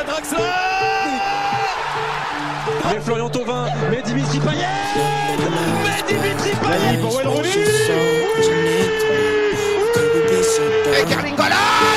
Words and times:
à 0.00 0.04
Draxler 0.04 0.38
Mais 2.90 3.00
Florian 3.00 3.28
Thauvin, 3.28 3.66
mais 3.90 4.02
Dimitri 4.02 4.38
Payet 4.40 4.66
Mais 5.84 6.02
Dimitri 6.12 6.50
Payet 6.62 6.98
pour 7.00 7.20
Et 10.96 11.04
Carlingola, 11.04 11.54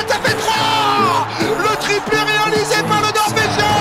ça 0.08 0.16
fait 0.24 0.36
3 0.36 1.28
Le 1.42 1.76
triplé 1.78 2.18
réalisé 2.18 2.76
par 2.88 3.02
le 3.02 3.12
Norvégien 3.16 3.76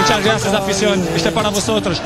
Muchas 0.00 0.24
gracias, 0.24 0.54
afición. 0.54 1.08
Este 1.14 1.28
es 1.28 1.34
para 1.34 1.50
vosotros. 1.50 2.00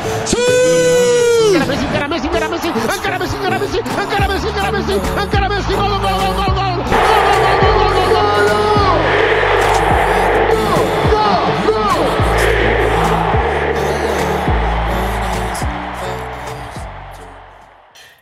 Messi, 1.72 1.86
encara 1.86 2.08
Messi, 2.08 2.26
encara 2.26 2.48
Messi, 2.48 2.68
encara 2.68 3.18
Messi, 3.18 3.36
encara 3.36 3.58
Messi, 3.58 4.92
encara 5.18 5.48
Messi, 5.48 5.72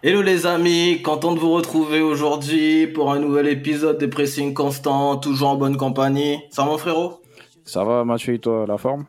Hello 0.03 0.23
les 0.23 0.47
amis, 0.47 1.03
content 1.03 1.35
de 1.35 1.39
vous 1.39 1.53
retrouver 1.53 2.01
aujourd'hui 2.01 2.87
pour 2.87 3.13
un 3.13 3.19
nouvel 3.19 3.47
épisode 3.49 3.99
de 3.99 4.07
Pressing 4.07 4.55
Constant, 4.55 5.19
toujours 5.19 5.51
en 5.51 5.57
bonne 5.57 5.77
compagnie. 5.77 6.39
Ça 6.51 6.63
va 6.65 6.71
mon 6.71 6.79
frérot? 6.79 7.21
Ça 7.65 7.85
va 7.85 8.03
Mathieu 8.05 8.35
et 8.35 8.39
toi, 8.39 8.65
la 8.67 8.79
forme? 8.79 9.05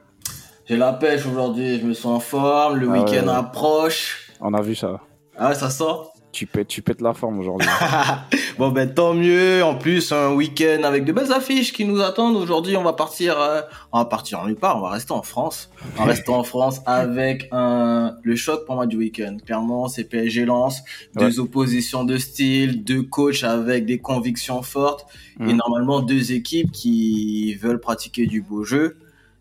J'ai 0.66 0.76
la 0.76 0.92
pêche 0.94 1.26
aujourd'hui, 1.26 1.80
je 1.80 1.86
me 1.86 1.94
sens 1.94 2.18
en 2.18 2.20
forme, 2.20 2.76
le 2.76 2.88
Ah 2.90 2.92
week-end 2.92 3.28
ouais. 3.28 3.34
approche. 3.34 4.32
On 4.42 4.54
a 4.54 4.62
vu 4.62 4.76
ça. 4.76 5.00
Ah 5.38 5.50
ouais, 5.50 5.56
ça 5.56 5.70
sort? 5.70 6.14
Tu 6.32 6.46
pètes, 6.46 6.68
tu 6.70 6.82
pètes 6.82 7.02
la 7.02 7.14
forme 7.14 7.40
aujourd'hui. 7.40 7.68
Bon 8.58 8.70
ben 8.70 8.94
tant 8.94 9.14
mieux, 9.14 9.64
en 9.64 9.76
plus 9.76 10.12
un 10.12 10.34
week-end 10.34 10.84
avec 10.84 11.04
de 11.04 11.12
belles 11.12 11.32
affiches 11.32 11.74
qui 11.74 11.84
nous 11.86 12.00
attendent. 12.02 12.36
Aujourd'hui 12.36 12.78
on 12.78 12.84
va 12.84 12.94
partir, 12.94 13.40
euh, 13.40 13.62
on 13.92 14.00
va 14.00 14.06
partir 14.06 14.44
nulle 14.46 14.56
part, 14.56 14.78
on 14.78 14.82
va 14.82 14.90
rester 14.92 15.14
en 15.14 15.24
France. 15.24 15.70
On 15.98 16.02
va 16.02 16.06
rester 16.10 16.30
en 16.32 16.44
France 16.44 16.82
avec 16.86 17.48
un, 17.52 18.16
le 18.24 18.36
choc 18.36 18.66
pour 18.66 18.76
moi 18.76 18.86
du 18.88 18.98
week-end. 18.98 19.38
Clairement 19.46 19.88
c'est 19.88 20.04
PSG 20.04 20.46
Lens, 20.46 20.84
deux 21.16 21.40
oppositions 21.40 22.04
de 22.04 22.18
style, 22.18 22.84
deux 22.84 23.02
coachs 23.04 23.44
avec 23.44 23.86
des 23.86 23.98
convictions 24.00 24.62
fortes 24.62 25.06
et 25.40 25.54
Mm. 25.54 25.58
normalement 25.58 26.02
deux 26.02 26.34
équipes 26.34 26.72
qui 26.72 27.56
veulent 27.56 27.80
pratiquer 27.80 28.28
du 28.28 28.42
beau 28.42 28.64
jeu. 28.64 28.98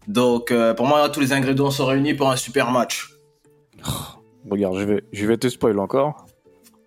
Donc 0.08 0.50
euh, 0.50 0.72
pour 0.72 0.86
moi 0.86 1.08
tous 1.10 1.20
les 1.20 1.32
ingrédients 1.32 1.70
sont 1.70 1.86
réunis 1.86 2.14
pour 2.14 2.30
un 2.30 2.36
super 2.36 2.70
match. 2.70 3.10
Regarde, 4.50 4.78
je 4.78 4.84
vais, 4.84 5.04
je 5.12 5.26
vais 5.26 5.36
te 5.36 5.48
spoil 5.48 5.78
encore. 5.78 6.26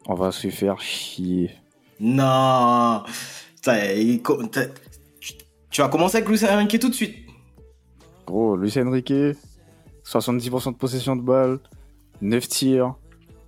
On 0.08 0.16
va 0.16 0.32
se 0.32 0.48
faire 0.50 0.80
chier. 0.80 1.52
Non, 2.00 3.04
tu- 3.62 4.22
vas 5.82 5.88
commencer 5.90 6.18
avec 6.18 6.30
Lucien 6.30 6.54
Enrique 6.56 6.80
tout 6.80 6.90
de 6.90 6.94
suite. 6.94 7.16
Gros, 8.26 8.56
Luis 8.58 8.74
Enrique, 8.78 9.14
70% 10.04 10.72
de 10.72 10.78
possession 10.78 11.16
de 11.16 11.22
balle, 11.22 11.60
9 12.22 12.48
tirs, 12.48 12.96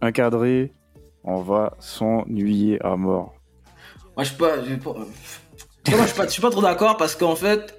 un 0.02 0.12
cadré. 0.12 0.72
On 1.24 1.42
va 1.42 1.74
s'ennuyer 1.80 2.80
à 2.86 2.96
mort. 2.96 3.34
Moi, 4.16 4.24
je 4.24 4.30
suis 4.30 4.38
pas, 4.38 4.62
je 4.64 4.68
suis 4.70 4.78
pas, 4.78 4.94
je 5.86 5.92
suis 5.92 6.14
pas, 6.16 6.26
je 6.26 6.30
suis 6.32 6.42
pas 6.42 6.52
trop 6.52 6.62
d'accord 6.62 6.98
parce 6.98 7.16
qu'en 7.16 7.36
fait, 7.36 7.78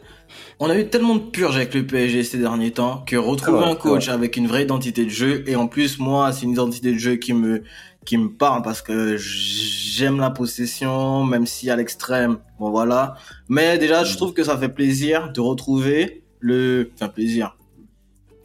on 0.59 0.71
a 0.71 0.79
eu 0.79 0.89
tellement 0.89 1.17
de 1.17 1.21
purges 1.21 1.57
avec 1.57 1.75
le 1.75 1.87
PSG 1.87 2.25
ces 2.25 2.39
derniers 2.39 2.71
temps 2.71 3.05
que 3.07 3.17
retrouver 3.17 3.59
Ouais, 3.59 3.71
un 3.71 3.75
coach 3.75 4.09
avec 4.09 4.37
une 4.37 4.47
vraie 4.47 4.63
identité 4.63 5.05
de 5.05 5.11
jeu 5.11 5.45
et 5.47 5.57
en 5.57 5.67
plus, 5.69 5.99
moi, 5.99 6.33
c'est 6.33 6.45
une 6.45 6.53
identité 6.53 6.93
de 6.93 6.99
jeu 6.99 7.17
qui 7.17 7.33
me, 7.33 7.63
qui 8.05 8.17
me 8.17 8.29
parle 8.31 8.63
parce 8.63 8.83
que 8.83 9.17
j'aime 9.19 10.19
la 10.19 10.31
possession, 10.31 11.25
même 11.25 11.47
si 11.47 11.71
à 11.71 11.77
l'extrême, 11.77 12.39
bon 12.59 12.71
voilà. 12.71 13.17
Mais 13.49 13.79
déjà, 13.79 14.05
je 14.05 14.17
trouve 14.17 14.33
que 14.33 14.45
ça 14.45 14.57
fait 14.57 14.69
plaisir 14.69 15.33
de 15.33 15.41
retrouver 15.41 16.23
le, 16.41 16.91
enfin 16.95 17.09
plaisir. 17.09 17.57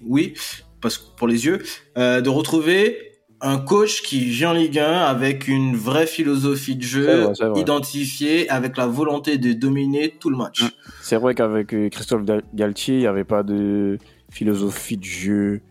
Oui, 0.04 0.34
parce 0.82 0.98
que 0.98 1.04
pour 1.16 1.28
les 1.28 1.46
yeux, 1.46 1.62
euh, 1.98 2.22
de 2.22 2.30
retrouver 2.30 3.11
un 3.42 3.58
coach 3.58 4.02
qui 4.04 4.20
vient 4.26 4.52
en 4.52 4.54
Ligue 4.54 4.80
1 4.80 4.84
avec 4.86 5.48
une 5.48 5.76
vraie 5.76 6.06
philosophie 6.08 6.76
de 6.76 6.84
jeu 6.84 7.24
vrai, 7.24 7.60
identifiée, 7.60 8.50
avec 8.50 8.78
la 8.78 8.88
volonté 8.88 9.38
de 9.38 9.54
dominer 9.54 10.16
tout 10.20 10.30
le 10.30 10.38
match. 10.38 10.64
Mm. 10.64 10.68
C'est 11.02 11.18
vrai 11.18 11.34
qu'avec 11.36 11.74
euh, 11.74 11.90
Christophe 11.90 12.24
Gal- 12.24 12.44
Galtier, 12.54 12.96
il 12.96 13.00
n'y 13.02 13.08
avait 13.08 13.24
pas 13.24 13.44
de 13.44 13.98
philosophie 14.30 14.98
de 14.98 15.04
jeu 15.04 15.62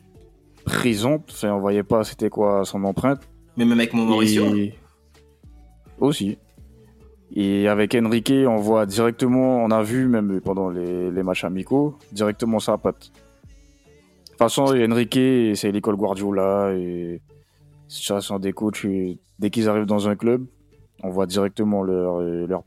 présente. 0.64 1.24
Enfin, 1.30 1.52
on 1.52 1.60
voyait 1.60 1.82
pas 1.82 2.04
c'était 2.04 2.28
quoi 2.30 2.64
son 2.64 2.82
empreinte. 2.84 3.20
Mais 3.56 3.64
même 3.64 3.78
avec 3.78 3.92
mon 3.94 4.04
Mauricio. 4.04 4.54
Et- 4.54 4.74
Aussi. 6.00 6.38
Et 7.34 7.68
avec 7.68 7.94
Enrique, 7.94 8.32
on 8.48 8.56
voit 8.56 8.86
directement, 8.86 9.62
on 9.62 9.70
a 9.70 9.82
vu 9.82 10.08
même 10.08 10.40
pendant 10.40 10.68
les, 10.70 11.10
les 11.10 11.22
matchs 11.22 11.44
amicaux, 11.44 11.96
directement 12.10 12.58
sa 12.58 12.76
patte. 12.76 13.12
De 13.12 14.30
toute 14.30 14.38
façon, 14.38 14.62
Enrique, 14.64 15.54
c'est 15.54 15.70
l'école 15.70 15.94
Guardiola 15.96 16.72
et 16.74 17.20
sont 17.90 18.38
des 18.38 18.52
coachs, 18.52 18.86
dès 19.38 19.50
qu'ils 19.50 19.68
arrivent 19.68 19.86
dans 19.86 20.08
un 20.08 20.16
club, 20.16 20.46
on 21.02 21.10
voit 21.10 21.26
directement 21.26 21.82
leur, 21.82 22.20
euh, 22.20 22.46
leur. 22.46 22.62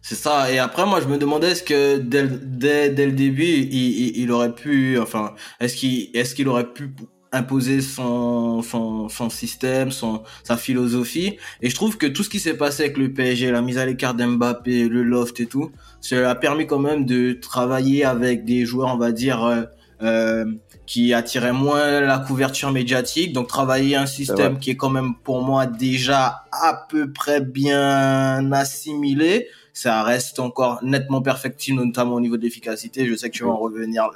C'est 0.00 0.14
ça. 0.14 0.50
Et 0.52 0.58
après, 0.58 0.86
moi, 0.86 1.00
je 1.00 1.06
me 1.06 1.18
demandais 1.18 1.52
est-ce 1.52 1.62
que 1.62 1.98
dès, 1.98 2.26
dès, 2.26 3.06
le 3.06 3.12
début, 3.12 3.44
il, 3.44 4.18
il, 4.18 4.30
aurait 4.32 4.54
pu, 4.54 4.98
enfin, 4.98 5.34
est-ce 5.60 5.76
qu'il, 5.76 6.10
qu'il 6.34 6.48
aurait 6.48 6.72
pu 6.72 6.94
imposer 7.30 7.80
son, 7.80 8.62
son, 8.62 9.08
son 9.08 9.30
système, 9.30 9.90
son, 9.90 10.22
sa 10.42 10.56
philosophie? 10.56 11.36
Et 11.60 11.70
je 11.70 11.74
trouve 11.74 11.98
que 11.98 12.06
tout 12.06 12.22
ce 12.22 12.30
qui 12.30 12.40
s'est 12.40 12.56
passé 12.56 12.84
avec 12.84 12.98
le 12.98 13.12
PSG, 13.12 13.50
la 13.50 13.62
mise 13.62 13.78
à 13.78 13.86
l'écart 13.86 14.14
d'Mbappé, 14.14 14.88
le 14.88 15.02
loft 15.02 15.38
et 15.40 15.46
tout, 15.46 15.70
ça 16.00 16.30
a 16.30 16.34
permis 16.34 16.66
quand 16.66 16.80
même 16.80 17.06
de 17.06 17.32
travailler 17.32 18.04
avec 18.04 18.44
des 18.44 18.64
joueurs, 18.64 18.94
on 18.94 18.98
va 18.98 19.12
dire, 19.12 19.44
euh, 19.44 19.62
euh, 20.02 20.44
qui 20.92 21.14
attiraient 21.14 21.54
moins 21.54 22.02
la 22.02 22.18
couverture 22.18 22.70
médiatique. 22.70 23.32
Donc 23.32 23.48
travailler 23.48 23.96
un 23.96 24.04
système 24.04 24.58
qui 24.58 24.68
est 24.68 24.76
quand 24.76 24.90
même 24.90 25.14
pour 25.14 25.40
moi 25.40 25.64
déjà 25.64 26.44
à 26.52 26.86
peu 26.90 27.10
près 27.10 27.40
bien 27.40 28.52
assimilé. 28.52 29.48
Ça 29.72 30.02
reste 30.02 30.38
encore 30.38 30.84
nettement 30.84 31.22
perfectible, 31.22 31.82
notamment 31.82 32.16
au 32.16 32.20
niveau 32.20 32.36
de 32.36 32.42
l'efficacité. 32.42 33.06
Je 33.06 33.14
sais 33.14 33.30
que 33.30 33.34
tu 33.34 33.44
vas 33.44 33.52
en 33.52 33.56
revenir 33.56 34.10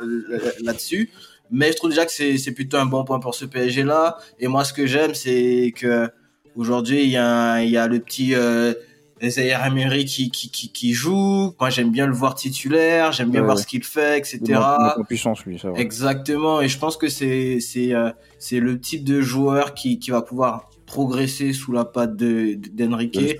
là-dessus. 0.62 1.10
Mais 1.50 1.72
je 1.72 1.78
trouve 1.78 1.88
déjà 1.88 2.04
que 2.04 2.12
c'est 2.12 2.52
plutôt 2.52 2.76
un 2.76 2.84
bon 2.84 3.04
point 3.04 3.20
pour 3.20 3.34
ce 3.34 3.46
PSG 3.46 3.82
là. 3.82 4.18
Et 4.38 4.46
moi, 4.46 4.62
ce 4.62 4.74
que 4.74 4.86
j'aime, 4.86 5.14
c'est 5.14 5.72
que 5.74 6.10
aujourd'hui, 6.56 7.04
il 7.04 7.08
y 7.08 7.12
y 7.12 7.16
a 7.16 7.86
le 7.86 7.98
petit 8.00 8.34
euh, 8.34 8.74
Zaire 9.22 9.64
Emery 9.64 10.04
qui, 10.04 10.30
qui 10.30 10.50
qui 10.50 10.70
qui 10.70 10.92
joue. 10.92 11.54
Moi, 11.58 11.70
j'aime 11.70 11.90
bien 11.90 12.06
le 12.06 12.12
voir 12.12 12.34
titulaire. 12.34 13.12
J'aime 13.12 13.30
bien 13.30 13.40
Ouais, 13.40 13.46
voir 13.46 13.56
ouais. 13.56 13.62
ce 13.62 13.66
qu'il 13.66 13.82
fait, 13.84 14.18
etc. 14.18 14.40
Il 14.46 14.54
en 14.56 15.04
puissance, 15.08 15.44
lui, 15.46 15.58
ça 15.58 15.70
va. 15.70 15.78
Exactement. 15.78 16.60
Et 16.60 16.68
je 16.68 16.78
pense 16.78 16.96
que 16.96 17.08
c'est 17.08 17.58
c'est 17.60 17.94
euh, 17.94 18.10
c'est 18.38 18.60
le 18.60 18.78
type 18.80 19.04
de 19.04 19.20
joueur 19.22 19.74
qui 19.74 19.98
qui 19.98 20.10
va 20.10 20.22
pouvoir 20.22 20.68
progresser 20.84 21.52
sous 21.52 21.72
la 21.72 21.84
patte 21.84 22.16
de 22.16 22.58
d'Enrique. 22.72 23.16
Ouais. 23.16 23.38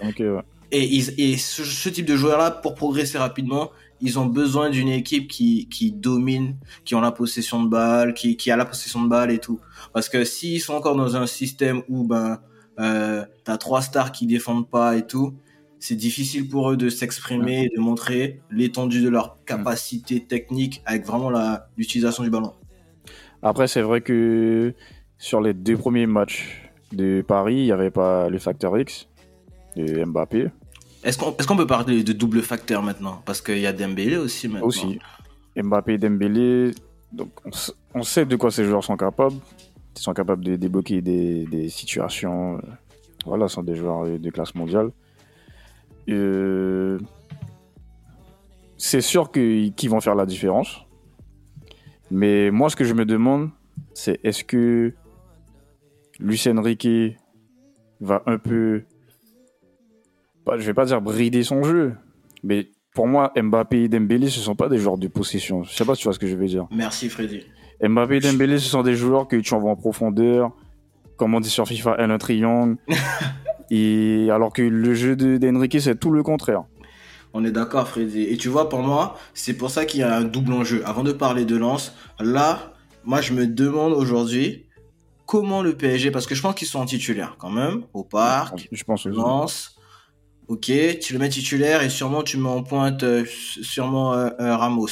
Et, 0.73 0.85
ils- 0.85 1.15
et 1.19 1.37
ce, 1.37 1.63
ce 1.65 1.89
type 1.89 2.07
de 2.07 2.17
joueurs-là, 2.17 2.51
pour 2.51 2.75
progresser 2.75 3.19
rapidement, 3.19 3.71
ils 4.01 4.19
ont 4.19 4.27
besoin 4.27 4.69
d'une 4.69 4.89
équipe 4.89 5.29
qui, 5.29 5.69
qui 5.69 5.93
domine, 5.93 6.57
qui 6.85 6.97
ont 6.97 7.01
la 7.01 7.13
possession 7.13 7.63
de 7.63 7.69
balle, 7.69 8.15
qui, 8.15 8.37
qui 8.37 8.51
a 8.51 8.57
la 8.57 8.65
possession 8.65 9.01
de 9.03 9.09
balle 9.09 9.31
et 9.31 9.39
tout. 9.39 9.61
Parce 9.93 10.09
que 10.09 10.25
s'ils 10.25 10.61
sont 10.61 10.75
encore 10.75 10.97
dans 10.97 11.15
un 11.17 11.27
système 11.29 11.83
où 11.89 12.05
ben 12.05 12.41
euh, 12.81 13.25
t'as 13.45 13.57
trois 13.59 13.81
stars 13.81 14.11
qui 14.11 14.27
défendent 14.27 14.69
pas 14.69 14.97
et 14.97 15.07
tout, 15.07 15.35
c'est 15.79 15.95
difficile 15.97 16.49
pour 16.49 16.71
eux 16.71 16.77
de 16.77 16.89
s'exprimer 16.89 17.65
et 17.65 17.77
de 17.77 17.81
montrer 17.81 18.41
l'étendue 18.51 19.03
de 19.03 19.09
leur 19.09 19.37
capacité 19.45 20.25
technique 20.25 20.83
avec 20.87 21.05
vraiment 21.05 21.31
l'utilisation 21.77 22.23
du 22.23 22.31
ballon. 22.31 22.53
Après, 23.43 23.69
c'est 23.69 23.83
vrai 23.83 24.01
que 24.01 24.75
sur 25.19 25.41
les 25.41 25.55
deux 25.55 25.77
premiers 25.77 26.07
matchs 26.07 26.71
de 26.93 27.23
Paris, 27.27 27.57
il 27.57 27.65
n'y 27.65 27.73
avait 27.73 27.91
pas 27.91 28.29
le 28.29 28.39
facteur 28.39 28.79
X 28.79 29.09
de 29.77 30.05
Mbappé 30.05 30.49
Est-ce 31.05 31.19
qu'on 31.19 31.37
est-ce 31.37 31.47
qu'on 31.47 31.57
peut 31.57 31.67
parler 31.67 32.03
de 32.03 32.13
double 32.13 32.43
facteur 32.43 32.83
maintenant? 32.83 33.23
Parce 33.25 33.41
qu'il 33.41 33.59
y 33.59 33.67
a 33.67 33.73
Dembélé 33.73 34.17
aussi 34.17 34.49
maintenant. 34.49 34.67
aussi. 34.67 34.99
Mbappé 35.57 35.95
et 35.95 35.99
Dembélé, 35.99 36.73
donc 37.13 37.31
on, 37.45 37.51
on 37.95 38.03
sait 38.03 38.25
de 38.27 38.37
quoi 38.37 38.51
ces 38.51 38.65
joueurs 38.65 38.85
sont 38.85 38.97
capables. 38.97 39.37
Ils 39.97 40.03
sont 40.03 40.15
capables 40.15 40.45
de 40.45 40.57
débloquer 40.57 41.01
des, 41.01 41.45
des 41.47 41.69
situations. 41.69 42.61
Voilà, 43.25 43.49
ce 43.49 43.55
sont 43.57 43.63
des 43.63 43.75
joueurs 43.75 44.07
de 44.19 44.31
classe 44.31 44.55
mondiale. 44.55 44.91
Euh, 46.09 46.99
c'est 48.77 49.01
sûr 49.01 49.31
qu'ils 49.33 49.91
vont 49.91 50.01
faire 50.01 50.15
la 50.15 50.27
différence. 50.27 50.81
Mais 52.11 52.51
moi, 52.51 52.71
ce 52.71 52.77
que 52.77 52.85
je 52.85 52.95
me 52.95 53.05
demande, 53.05 53.51
c'est 53.95 54.21
est-ce 54.25 54.45
que 54.45 54.95
Lucien 56.21 56.61
Riquet 56.61 57.17
va 58.01 58.23
un 58.27 58.39
peu. 58.39 58.85
pas- 60.45 60.59
je 60.59 60.65
vais 60.65 60.75
pas 60.75 60.85
dire 60.85 61.01
brider 61.03 61.43
son 61.43 61.63
jeu, 61.65 61.95
mais 62.45 62.69
pour 62.95 63.09
moi, 63.09 63.33
Mbappé 63.37 63.83
et 63.85 63.89
Dembélé, 63.89 64.29
ce 64.29 64.39
sont 64.41 64.55
pas 64.55 64.69
des 64.69 64.79
joueurs 64.79 64.97
de 64.99 65.09
possession. 65.09 65.65
Je 65.65 65.73
sais 65.75 65.85
pas 65.85 65.95
si 65.95 66.03
tu 66.03 66.05
vois 66.09 66.13
ce 66.15 66.19
que 66.19 66.27
je 66.29 66.37
veux 66.37 66.47
dire. 66.47 66.67
Merci 66.71 67.09
Freddy. 67.09 67.43
Mbappé 67.83 68.17
et 68.19 68.21
Dembélé, 68.21 68.59
ce 68.59 68.69
sont 68.69 68.83
des 68.83 68.95
joueurs 68.95 69.27
que 69.27 69.37
tu 69.37 69.53
envoies 69.55 69.71
en 69.73 69.77
profondeur, 69.77 70.53
comme 71.17 71.35
on 71.35 71.41
dit 71.41 71.51
sur 71.51 71.67
FIFA, 71.67 71.97
un 71.99 72.17
triangle. 72.19 72.77
et 73.71 74.29
alors 74.31 74.53
que 74.53 74.63
le 74.63 74.95
jeu 74.95 75.17
de- 75.17 75.37
d'Enrique, 75.39 75.81
c'est 75.81 75.99
tout 75.99 76.11
le 76.11 76.23
contraire. 76.23 76.65
On 77.33 77.45
est 77.45 77.51
d'accord, 77.51 77.87
Freddy. 77.89 78.23
Et 78.23 78.37
tu 78.37 78.49
vois, 78.49 78.69
pour 78.69 78.81
moi, 78.83 79.19
c'est 79.35 79.55
pour 79.55 79.71
ça 79.71 79.85
qu'il 79.85 80.01
y 80.01 80.03
a 80.03 80.17
un 80.17 80.25
double 80.25 80.53
enjeu. 80.53 80.83
Avant 80.87 81.03
de 81.03 81.13
parler 81.13 81.45
de 81.45 81.57
Lens, 81.57 81.93
là, 82.19 82.73
moi, 83.05 83.21
je 83.21 83.33
me 83.35 83.47
demande 83.47 83.93
aujourd'hui 83.93 84.67
comment 85.27 85.63
le 85.63 85.77
PSG, 85.77 86.11
parce 86.11 86.27
que 86.27 86.35
je 86.35 86.41
pense 86.41 86.55
qu'ils 86.55 86.69
sont 86.69 86.79
en 86.79 86.87
titulaire 86.87 87.37
quand 87.39 87.51
même, 87.51 87.83
au 87.93 88.05
parc, 88.05 88.69
Je 88.73 88.85
pense. 88.85 89.07
Lens. 89.07 89.77
Ok, 90.49 90.71
tu 91.01 91.13
le 91.13 91.19
mets 91.19 91.29
titulaire 91.29 91.83
et 91.83 91.91
sûrement 91.91 92.23
tu 92.23 92.37
mets 92.39 92.49
en 92.49 92.63
pointe 92.63 93.03
euh, 93.03 93.25
sûrement 93.27 94.15
euh, 94.15 94.31
euh, 94.41 94.57
Ramos. 94.57 94.87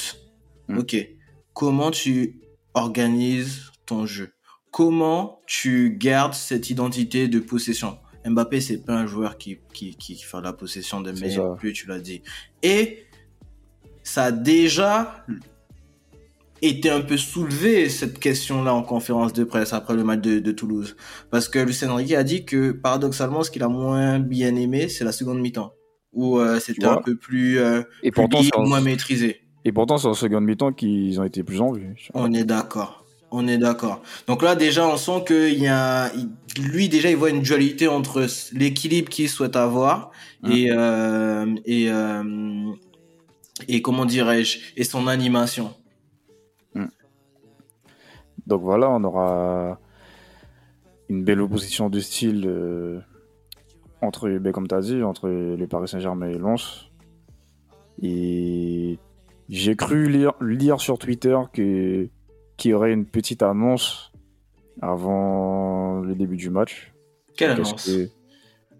Mm. 0.68 0.78
Ok. 0.78 0.96
Comment 1.52 1.92
tu 1.92 2.40
organises 2.74 3.70
ton 3.86 4.04
jeu? 4.04 4.32
Comment 4.72 5.40
tu 5.46 5.96
gardes 5.96 6.34
cette 6.34 6.70
identité 6.70 7.28
de 7.28 7.38
possession? 7.38 7.96
Mbappé, 8.26 8.60
c'est 8.60 8.84
pas 8.84 8.94
un 8.94 9.06
joueur 9.06 9.36
qui, 9.36 9.58
qui, 9.72 9.96
qui 9.96 10.16
fait 10.16 10.40
la 10.40 10.52
possession 10.52 11.00
de 11.00 11.14
ça. 11.14 11.54
plus, 11.58 11.72
tu 11.72 11.86
l'as 11.86 12.00
dit. 12.00 12.22
Et 12.62 13.04
ça 14.02 14.24
a 14.24 14.32
déjà 14.32 15.24
été 16.62 16.90
un 16.90 17.00
peu 17.00 17.16
soulevé 17.16 17.88
cette 17.88 18.18
question-là 18.18 18.72
en 18.74 18.82
conférence 18.82 19.32
de 19.32 19.44
presse 19.44 19.72
après 19.72 19.94
le 19.94 20.04
match 20.04 20.20
de, 20.20 20.38
de 20.38 20.52
Toulouse. 20.52 20.96
Parce 21.30 21.48
que 21.48 21.58
Lucien 21.58 21.90
Enrique 21.90 22.12
a 22.12 22.24
dit 22.24 22.44
que 22.44 22.72
paradoxalement, 22.72 23.42
ce 23.42 23.50
qu'il 23.50 23.62
a 23.62 23.68
moins 23.68 24.18
bien 24.18 24.54
aimé, 24.56 24.88
c'est 24.88 25.04
la 25.04 25.12
seconde 25.12 25.40
mi-temps. 25.40 25.74
Où 26.12 26.38
euh, 26.38 26.60
c'était 26.60 26.86
un 26.86 27.02
peu 27.02 27.16
plus, 27.16 27.58
euh, 27.58 27.82
Et 28.02 28.10
plus 28.10 28.22
pourtant, 28.22 28.40
libre, 28.40 28.66
moins 28.66 28.80
maîtrisé. 28.80 29.40
Et 29.64 29.72
pourtant, 29.72 29.98
c'est 29.98 30.06
en 30.06 30.14
seconde 30.14 30.44
mi-temps 30.44 30.72
qu'ils 30.72 31.20
ont 31.20 31.24
été 31.24 31.42
plus 31.42 31.60
en 31.60 31.72
vue. 31.72 31.94
On 32.14 32.32
est 32.32 32.44
d'accord. 32.44 33.03
On 33.36 33.48
est 33.48 33.58
d'accord. 33.58 34.00
Donc 34.28 34.42
là, 34.42 34.54
déjà, 34.54 34.86
on 34.86 34.96
sent 34.96 35.24
que 35.26 35.50
il 35.50 35.58
y 35.58 35.66
a, 35.66 36.12
lui, 36.56 36.88
déjà, 36.88 37.10
il 37.10 37.16
voit 37.16 37.30
une 37.30 37.42
dualité 37.42 37.88
entre 37.88 38.26
l'équilibre 38.52 39.08
qu'il 39.08 39.28
souhaite 39.28 39.56
avoir 39.56 40.12
Mm. 40.44 40.52
et, 40.52 40.70
euh, 40.70 41.54
et, 41.64 41.90
euh, 41.90 42.72
et 43.66 43.80
comment 43.82 44.04
dirais-je, 44.04 44.58
et 44.76 44.84
son 44.84 45.06
animation. 45.06 45.74
Donc 48.46 48.60
voilà, 48.60 48.90
on 48.90 49.02
aura 49.04 49.80
une 51.08 51.24
belle 51.24 51.40
opposition 51.40 51.88
de 51.88 51.98
style 51.98 52.44
euh, 52.46 53.00
entre, 54.02 54.28
ben, 54.28 54.52
comme 54.52 54.68
tu 54.68 54.74
as 54.74 54.82
dit, 54.82 55.02
entre 55.02 55.30
le 55.30 55.66
Paris 55.66 55.88
Saint-Germain 55.88 56.28
et 56.28 56.36
Lens. 56.36 56.90
Et 58.02 58.98
j'ai 59.48 59.76
cru 59.76 60.10
lire, 60.10 60.34
lire 60.42 60.78
sur 60.78 60.98
Twitter 60.98 61.38
que 61.54 62.06
qu'il 62.56 62.70
y 62.72 62.74
aurait 62.74 62.92
une 62.92 63.06
petite 63.06 63.42
annonce 63.42 64.12
avant 64.80 66.00
le 66.00 66.14
début 66.14 66.36
du 66.36 66.50
match. 66.50 66.92
Quelle 67.36 67.52
annonce 67.52 67.86
que, 67.86 68.08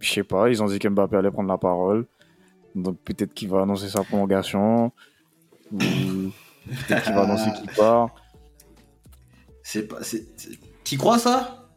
Je 0.01 0.11
sais 0.11 0.25
pas, 0.25 0.49
ils 0.49 0.63
ont 0.63 0.67
dit 0.67 0.79
qu'Mbappé 0.79 1.17
allait 1.17 1.31
prendre 1.31 1.49
la 1.49 1.59
parole. 1.59 2.07
Donc 2.75 2.99
peut-être 3.05 3.35
qu'il 3.35 3.49
va 3.49 3.63
annoncer 3.63 3.89
sa 3.89 4.03
prolongation. 4.03 4.93
Ou 5.73 5.79
peut-être 5.79 7.05
qu'il 7.05 7.15
va 7.15 7.23
annoncer 7.23 7.51
qu'il 7.53 7.71
part. 7.71 8.15
C'est 9.63 9.89
pas, 9.89 9.99
T'y 10.85 10.97
crois 10.97 11.19
ça? 11.19 11.71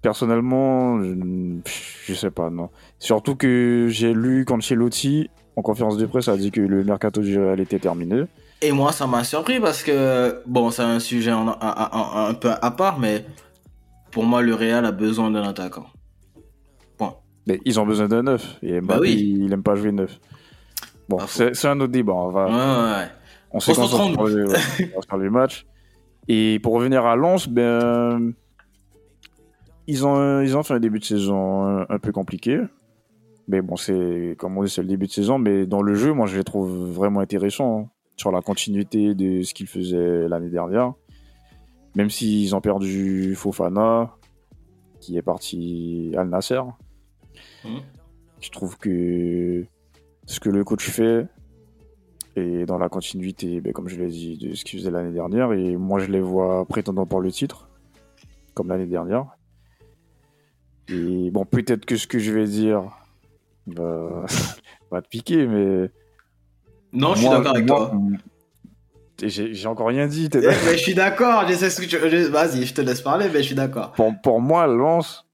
Personnellement, 0.00 1.02
je, 1.02 1.60
je 2.06 2.14
sais 2.14 2.30
pas, 2.30 2.48
non. 2.48 2.70
Surtout 2.98 3.34
que 3.34 3.88
j'ai 3.90 4.14
lu 4.14 4.44
qu'Ancelotti, 4.44 5.28
en 5.56 5.62
conférence 5.62 5.98
de 5.98 6.06
presse, 6.06 6.28
a 6.28 6.36
dit 6.36 6.50
que 6.50 6.60
le 6.60 6.84
mercato 6.84 7.20
du 7.20 7.38
Real 7.38 7.60
était 7.60 7.78
terminé. 7.78 8.24
Et 8.62 8.72
moi, 8.72 8.92
ça 8.92 9.06
m'a 9.06 9.24
surpris 9.24 9.58
parce 9.58 9.82
que, 9.82 10.42
bon, 10.46 10.70
c'est 10.70 10.82
un 10.82 11.00
sujet 11.00 11.30
un 11.30 12.34
peu 12.34 12.50
à 12.60 12.70
part, 12.70 12.98
mais 12.98 13.24
pour 14.10 14.24
moi, 14.24 14.42
le 14.42 14.54
Real 14.54 14.84
a 14.84 14.92
besoin 14.92 15.30
d'un 15.30 15.42
attaquant. 15.48 15.86
Mais 17.46 17.58
ils 17.64 17.80
ont 17.80 17.86
besoin 17.86 18.06
d'un 18.06 18.22
neuf. 18.22 18.58
Et 18.62 18.82
Mbappé, 18.82 18.86
Bah 18.86 18.98
oui. 19.00 19.38
il 19.46 19.52
aime 19.52 19.62
pas 19.62 19.74
jouer 19.74 19.92
neuf. 19.92 20.20
Bon, 21.08 21.18
faux. 21.20 21.54
c'est 21.54 21.68
un 21.68 21.80
autre 21.80 21.90
débat. 21.90 22.12
On 22.12 22.28
va, 22.28 22.44
Ouais, 22.44 22.52
ouais, 22.52 22.98
ouais. 23.00 23.08
on 23.50 23.60
se 23.60 23.72
concentre 23.72 24.12
sur 24.14 24.26
le, 24.26 24.46
ouais, 24.50 24.58
sur 25.08 25.16
le 25.16 25.30
match. 25.30 25.66
Et 26.28 26.60
pour 26.62 26.74
revenir 26.74 27.06
à 27.06 27.16
Lens, 27.16 27.48
ben, 27.48 28.34
ils 29.86 30.06
ont, 30.06 30.42
ils 30.42 30.54
ont 30.54 30.62
fait 30.62 30.74
un 30.74 30.80
début 30.80 30.98
de 30.98 31.04
saison 31.04 31.62
un, 31.64 31.86
un 31.88 31.98
peu 31.98 32.12
compliqué. 32.12 32.60
Mais 33.48 33.62
bon, 33.62 33.76
c'est, 33.76 34.36
comme 34.38 34.58
on 34.58 34.62
dit, 34.62 34.70
c'est 34.70 34.82
le 34.82 34.88
début 34.88 35.06
de 35.06 35.12
saison. 35.12 35.38
Mais 35.38 35.64
dans 35.66 35.80
le 35.80 35.94
jeu, 35.94 36.12
moi, 36.12 36.26
je 36.26 36.36
les 36.36 36.44
trouve 36.44 36.70
vraiment 36.92 37.20
intéressants. 37.20 37.88
Sur 38.20 38.30
la 38.30 38.42
continuité 38.42 39.14
de 39.14 39.40
ce 39.40 39.54
qu'ils 39.54 39.66
faisaient 39.66 40.28
l'année 40.28 40.50
dernière. 40.50 40.92
Même 41.94 42.10
s'ils 42.10 42.54
ont 42.54 42.60
perdu 42.60 43.34
Fofana, 43.34 44.14
qui 45.00 45.16
est 45.16 45.22
parti 45.22 46.12
Al 46.18 46.28
Nasser. 46.28 46.60
Mhm. 47.64 47.80
Je 48.42 48.50
trouve 48.50 48.76
que 48.76 49.64
ce 50.26 50.38
que 50.38 50.50
le 50.50 50.64
coach 50.64 50.86
fait 50.90 51.28
est 52.36 52.66
dans 52.66 52.76
la 52.76 52.90
continuité, 52.90 53.62
ben, 53.62 53.72
comme 53.72 53.88
je 53.88 53.96
l'ai 53.96 54.08
dit, 54.08 54.36
de 54.36 54.54
ce 54.54 54.66
qu'il 54.66 54.78
faisait 54.78 54.90
l'année 54.90 55.12
dernière. 55.12 55.54
Et 55.54 55.78
moi, 55.78 55.98
je 55.98 56.10
les 56.10 56.20
vois 56.20 56.66
prétendants 56.66 57.06
pour 57.06 57.22
le 57.22 57.32
titre, 57.32 57.70
comme 58.52 58.68
l'année 58.68 58.86
dernière. 58.86 59.24
Et 60.90 61.30
bon, 61.30 61.46
peut-être 61.46 61.86
que 61.86 61.96
ce 61.96 62.06
que 62.06 62.18
je 62.18 62.32
vais 62.32 62.46
dire 62.46 62.82
va, 63.66 64.26
va 64.90 65.00
te 65.00 65.08
piquer, 65.08 65.46
mais. 65.46 65.90
Non, 66.92 67.14
je 67.14 67.20
suis 67.20 67.28
d'accord 67.28 67.54
avec 67.54 67.66
moi, 67.66 67.76
toi. 67.90 68.00
J'ai 69.22 69.52
j'ai 69.54 69.66
encore 69.68 69.88
rien 69.88 70.06
dit. 70.06 70.30
t'es 70.30 70.38
Eh, 70.38 70.46
mais 70.64 70.72
je 70.78 70.82
suis 70.82 70.94
d'accord, 70.94 71.46
je 71.46 71.54
sais 71.54 71.68
ce 71.68 71.80
que 71.82 71.86
tu... 71.86 71.96
je- 71.98 72.28
Vas-y, 72.28 72.64
je 72.64 72.72
te 72.72 72.80
laisse 72.80 73.02
parler, 73.02 73.26
mais 73.32 73.40
je 73.42 73.46
suis 73.48 73.54
d'accord. 73.54 73.92
pour, 73.92 74.14
pour 74.22 74.40
moi, 74.40 74.66
Lens, 74.66 75.26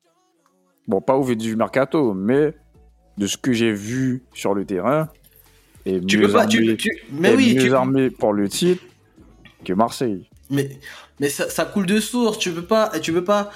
bon, 0.88 1.00
pas 1.00 1.14
au 1.16 1.22
vu 1.22 1.36
du 1.36 1.54
mercato, 1.54 2.12
mais 2.12 2.54
de 3.16 3.26
ce 3.28 3.36
que 3.36 3.52
j'ai 3.52 3.72
vu 3.72 4.24
sur 4.34 4.54
le 4.54 4.64
terrain, 4.64 5.08
est 5.84 6.04
Tu 6.04 6.18
mieux 6.18 6.26
peux 6.26 6.32
pas, 6.32 6.46
tu, 6.46 6.58
armé- 6.58 6.76
tu- 6.76 6.90
mais 7.12 7.32
est 7.32 7.36
oui, 7.36 7.54
mieux 7.54 7.62
tu, 7.62 7.72
armé 7.74 8.10
pour 8.10 8.32
le 8.32 8.48
titre 8.48 8.82
que 9.64 9.72
Marseille. 9.72 10.28
mais, 10.50 10.68
mais 11.20 11.28
ça, 11.28 11.48
ça 11.48 11.64
coule 11.64 11.86
de 11.86 12.00
source, 12.00 12.38
tu 12.38 12.50
peux 12.50 12.64
pas, 12.66 12.90
tu 13.00 13.12
peux 13.12 13.24
pas, 13.24 13.50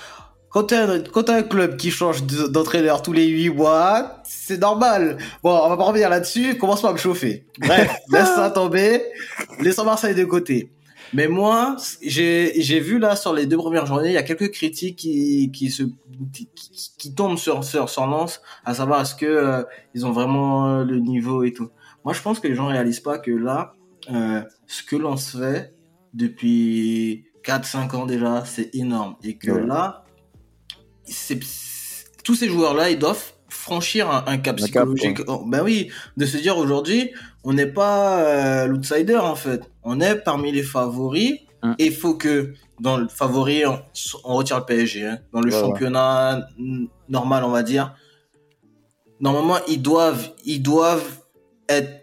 quand 0.50 0.64
t'as 0.64 0.86
un, 0.86 1.00
un 1.00 1.42
club 1.42 1.76
qui 1.76 1.90
change 1.90 2.24
de- 2.24 2.48
d'entraîneur 2.48 3.02
tous 3.02 3.12
les 3.12 3.26
8 3.28 3.50
mois, 3.50 4.20
c'est 4.24 4.58
normal. 4.60 5.16
Bon, 5.42 5.50
on 5.64 5.68
va 5.68 5.76
pas 5.76 5.84
revenir 5.84 6.10
là-dessus, 6.10 6.58
commence 6.58 6.82
pas 6.82 6.90
à 6.90 6.92
me 6.92 6.98
chauffer. 6.98 7.46
Bref, 7.58 7.90
laisse 8.12 8.34
ça 8.34 8.50
tomber, 8.50 9.02
laissons 9.60 9.84
Marseille 9.84 10.14
de 10.14 10.24
côté. 10.24 10.72
Mais 11.12 11.26
moi, 11.26 11.76
j'ai, 12.02 12.52
j'ai 12.62 12.78
vu 12.78 12.98
là 13.00 13.16
sur 13.16 13.32
les 13.32 13.46
deux 13.46 13.56
premières 13.56 13.84
journées, 13.86 14.10
il 14.10 14.14
y 14.14 14.16
a 14.16 14.22
quelques 14.22 14.50
critiques 14.52 14.96
qui, 14.96 15.50
qui 15.52 15.68
se, 15.70 15.82
qui, 16.32 16.48
qui- 16.98 17.14
tombent 17.14 17.36
sur, 17.38 17.64
sur, 17.64 17.88
sur 17.88 18.06
Lens, 18.06 18.40
à 18.64 18.74
savoir 18.74 19.00
est-ce 19.00 19.16
que 19.16 19.26
euh, 19.26 19.62
ils 19.94 20.06
ont 20.06 20.12
vraiment 20.12 20.68
euh, 20.68 20.84
le 20.84 21.00
niveau 21.00 21.42
et 21.42 21.52
tout. 21.52 21.68
Moi, 22.04 22.14
je 22.14 22.22
pense 22.22 22.38
que 22.38 22.46
les 22.46 22.54
gens 22.54 22.66
réalisent 22.68 23.00
pas 23.00 23.18
que 23.18 23.32
là, 23.32 23.72
euh, 24.12 24.42
ce 24.68 24.82
que 24.84 24.94
Lens 24.94 25.36
fait 25.36 25.74
depuis 26.14 27.24
4-5 27.44 27.96
ans 27.96 28.06
déjà, 28.06 28.44
c'est 28.46 28.74
énorme. 28.74 29.16
Et 29.24 29.36
que 29.36 29.50
Ouais. 29.50 29.66
là, 29.66 30.04
tous 32.24 32.34
ces 32.34 32.48
joueurs-là, 32.48 32.90
ils 32.90 32.98
doivent 32.98 33.22
franchir 33.48 34.10
un, 34.10 34.24
un 34.26 34.38
cap 34.38 34.54
Un 34.60 34.66
cap, 34.68 34.88
psychologique. 34.88 35.20
Oh, 35.26 35.42
ben 35.46 35.62
oui, 35.62 35.90
de 36.16 36.24
se 36.26 36.36
dire 36.36 36.56
aujourd'hui, 36.56 37.10
on 37.44 37.52
n'est 37.52 37.66
pas 37.66 38.20
euh, 38.22 38.66
l'outsider 38.66 39.16
en 39.16 39.34
fait. 39.34 39.62
On 39.82 40.00
est 40.00 40.16
parmi 40.16 40.52
les 40.52 40.62
favoris. 40.62 41.38
Hum. 41.62 41.74
Et 41.78 41.86
il 41.86 41.94
faut 41.94 42.14
que 42.14 42.54
dans 42.80 42.96
le 42.96 43.08
favori, 43.08 43.66
on, 43.66 43.78
on 44.24 44.36
retire 44.36 44.58
le 44.58 44.64
PSG. 44.64 45.06
hein. 45.06 45.18
Dans 45.32 45.40
le 45.42 45.52
Ouais, 45.52 45.60
championnat 45.60 46.46
normal, 47.08 47.44
on 47.44 47.50
va 47.50 47.62
dire. 47.62 47.94
Normalement, 49.20 49.58
ils 49.68 49.82
doivent, 49.82 50.30
ils 50.46 50.62
doivent 50.62 51.18
être 51.68 51.99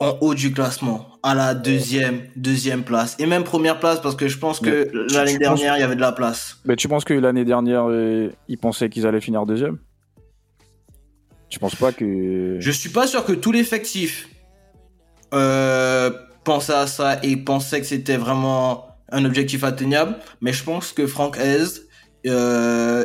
en 0.00 0.16
haut 0.22 0.34
du 0.34 0.52
classement, 0.52 1.06
à 1.22 1.34
la 1.34 1.54
deuxième, 1.54 2.22
deuxième 2.34 2.84
place, 2.84 3.16
et 3.18 3.26
même 3.26 3.44
première 3.44 3.78
place 3.78 4.00
parce 4.00 4.16
que 4.16 4.28
je 4.28 4.38
pense 4.38 4.58
que 4.58 4.90
l'année 5.12 5.36
dernière, 5.36 5.76
il 5.76 5.80
y 5.80 5.82
avait 5.82 5.94
de 5.94 6.00
la 6.00 6.12
place. 6.12 6.58
Mais 6.64 6.74
tu 6.74 6.88
penses 6.88 7.04
que 7.04 7.12
l'année 7.12 7.44
dernière, 7.44 7.88
euh, 7.88 8.32
ils 8.48 8.56
pensaient 8.56 8.88
qu'ils 8.88 9.06
allaient 9.06 9.20
finir 9.20 9.44
deuxième? 9.44 9.78
Tu 11.50 11.58
penses 11.58 11.74
pas 11.74 11.92
que. 11.92 12.56
Je 12.58 12.70
suis 12.70 12.88
pas 12.88 13.06
sûr 13.06 13.24
que 13.26 13.32
tout 13.32 13.52
l'effectif 13.52 14.28
euh, 15.34 16.10
pensait 16.44 16.72
à 16.72 16.86
ça 16.86 17.18
et 17.22 17.36
pensait 17.36 17.80
que 17.80 17.86
c'était 17.86 18.16
vraiment 18.16 18.86
un 19.12 19.24
objectif 19.26 19.64
atteignable, 19.64 20.16
mais 20.40 20.52
je 20.52 20.64
pense 20.64 20.92
que 20.92 21.06
Franck 21.06 21.36
Hez, 21.36 21.64
euh, 22.26 23.04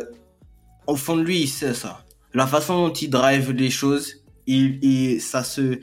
au 0.86 0.96
fond 0.96 1.16
de 1.16 1.22
lui, 1.22 1.40
il 1.40 1.48
sait 1.48 1.74
ça. 1.74 2.04
La 2.32 2.46
façon 2.46 2.86
dont 2.86 2.92
il 2.92 3.10
drive 3.10 3.50
les 3.50 3.70
choses, 3.70 4.22
il, 4.46 4.78
il 4.82 5.20
ça 5.20 5.42
se, 5.42 5.80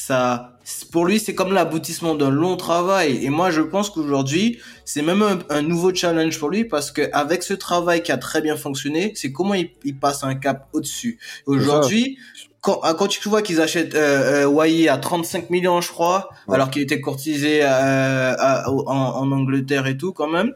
ça, 0.00 0.52
pour 0.92 1.06
lui, 1.06 1.18
c'est 1.18 1.34
comme 1.34 1.52
l'aboutissement 1.52 2.14
d'un 2.14 2.30
long 2.30 2.56
travail. 2.56 3.24
Et 3.24 3.30
moi, 3.30 3.50
je 3.50 3.62
pense 3.62 3.90
qu'aujourd'hui, 3.90 4.60
c'est 4.84 5.02
même 5.02 5.22
un, 5.22 5.38
un 5.50 5.62
nouveau 5.62 5.92
challenge 5.92 6.38
pour 6.38 6.50
lui 6.50 6.64
parce 6.64 6.92
que 6.92 7.02
avec 7.12 7.42
ce 7.42 7.52
travail 7.52 8.02
qui 8.04 8.12
a 8.12 8.16
très 8.16 8.40
bien 8.40 8.56
fonctionné, 8.56 9.12
c'est 9.16 9.32
comment 9.32 9.54
il, 9.54 9.70
il 9.84 9.98
passe 9.98 10.22
un 10.22 10.36
cap 10.36 10.68
au-dessus. 10.72 11.18
Aujourd'hui, 11.46 12.16
quand, 12.60 12.78
ah, 12.84 12.94
quand 12.94 13.08
tu 13.08 13.28
vois 13.28 13.42
qu'ils 13.42 13.60
achètent 13.60 13.96
euh, 13.96 14.46
euh, 14.48 14.88
à 14.92 14.98
35 14.98 15.50
millions, 15.50 15.80
je 15.80 15.88
crois, 15.90 16.28
Ouais. 16.46 16.54
alors 16.54 16.70
qu'il 16.70 16.82
était 16.82 17.00
courtisé 17.00 17.60
euh, 17.64 18.34
à- 18.38 18.70
en, 18.70 18.86
en 18.86 19.32
Angleterre 19.32 19.88
et 19.88 19.96
tout, 19.96 20.12
quand 20.12 20.28
même. 20.28 20.52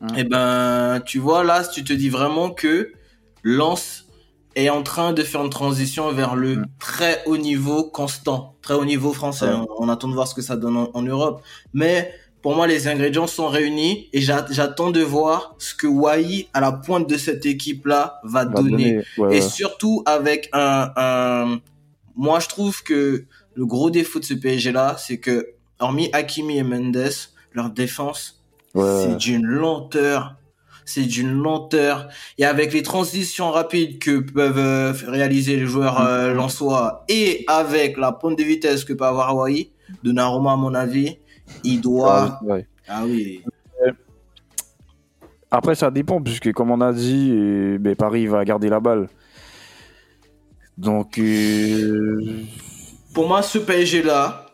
Hum. 0.00 0.08
Et 0.18 0.24
ben, 0.24 1.00
tu 1.06 1.20
vois 1.20 1.44
là, 1.44 1.64
tu 1.64 1.84
te 1.84 1.92
dis 1.92 2.08
vraiment 2.08 2.50
que 2.50 2.90
Lens 3.44 4.03
est 4.56 4.70
en 4.70 4.82
train 4.82 5.12
de 5.12 5.22
faire 5.22 5.42
une 5.42 5.50
transition 5.50 6.10
vers 6.12 6.34
le 6.36 6.56
Mm. 6.56 6.66
très 6.78 7.22
haut 7.26 7.36
niveau 7.36 7.84
constant, 7.84 8.54
très 8.62 8.74
haut 8.74 8.84
niveau 8.84 9.12
français. 9.12 9.48
On, 9.52 9.66
on 9.78 9.88
attend 9.88 10.08
de 10.08 10.14
voir 10.14 10.28
ce 10.28 10.34
que 10.34 10.42
ça 10.42 10.56
donne 10.56 10.76
en, 10.76 10.90
en 10.94 11.02
Europe. 11.02 11.42
Mais 11.72 12.12
pour 12.42 12.54
moi, 12.54 12.66
les 12.66 12.86
ingrédients 12.88 13.26
sont 13.26 13.48
réunis 13.48 14.08
et 14.12 14.20
j'a- 14.20 14.46
j'attends 14.50 14.90
de 14.90 15.00
voir 15.00 15.54
ce 15.58 15.74
que 15.74 15.86
Wai, 15.86 16.48
à 16.52 16.60
la 16.60 16.72
pointe 16.72 17.08
de 17.08 17.16
cette 17.16 17.46
équipe-là, 17.46 18.20
va, 18.22 18.44
Va 18.44 18.50
donner. 18.50 18.70
donner- 18.70 18.96
ouais, 19.18 19.36
Et 19.36 19.40
ouais. 19.40 19.48
surtout 19.48 20.02
avec 20.06 20.50
un, 20.52 20.90
un... 20.96 21.60
Moi, 22.16 22.38
je 22.40 22.48
trouve 22.48 22.82
que 22.82 23.24
le 23.54 23.66
gros 23.66 23.90
défaut 23.90 24.20
de 24.20 24.24
ce 24.24 24.34
PSG-là, 24.34 24.96
c'est 24.98 25.18
que, 25.18 25.48
hormis 25.80 26.10
Hakimi 26.12 26.58
et 26.58 26.62
Mendes, 26.62 27.10
leur 27.52 27.70
défense, 27.70 28.42
Ouais. 28.74 28.84
c'est 29.06 29.16
d'une 29.16 29.46
lenteur. 29.46 30.34
C'est 30.84 31.02
d'une 31.02 31.32
lenteur. 31.32 32.08
Et 32.38 32.44
avec 32.44 32.72
les 32.72 32.82
transitions 32.82 33.50
rapides 33.50 33.98
que 33.98 34.20
peuvent 34.20 34.58
euh, 34.58 34.92
réaliser 35.06 35.56
les 35.56 35.66
joueurs 35.66 36.00
euh, 36.00 36.34
lensois 36.34 37.04
et 37.08 37.44
avec 37.48 37.96
la 37.96 38.12
pointe 38.12 38.38
de 38.38 38.44
vitesse 38.44 38.84
que 38.84 38.92
peut 38.92 39.04
avoir 39.04 39.30
Hawaii, 39.30 39.70
Donnarumma, 40.02 40.52
à 40.52 40.56
mon 40.56 40.74
avis, 40.74 41.18
il 41.62 41.80
doit... 41.80 42.38
Ouais, 42.42 42.52
ouais. 42.52 42.66
Ah 42.86 43.04
oui. 43.06 43.42
Après, 45.50 45.76
ça 45.76 45.90
dépend, 45.92 46.20
puisque 46.20 46.52
comme 46.52 46.72
on 46.72 46.80
a 46.80 46.92
dit, 46.92 47.30
euh, 47.32 47.78
ben, 47.78 47.94
Paris 47.94 48.26
va 48.26 48.44
garder 48.44 48.68
la 48.68 48.80
balle. 48.80 49.08
Donc, 50.76 51.16
euh, 51.18 52.42
Pour 53.14 53.28
moi, 53.28 53.40
ce 53.40 53.58
PSG-là, 53.58 54.46